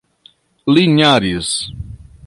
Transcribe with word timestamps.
Linhares 0.67 1.69